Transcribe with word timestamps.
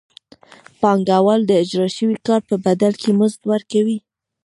پانګوال 0.81 1.39
د 1.45 1.51
اجراء 1.63 1.91
شوي 1.97 2.17
کار 2.27 2.41
په 2.49 2.55
بدل 2.65 2.93
کې 3.01 3.09
مزد 3.19 3.41
ورکوي 3.51 3.97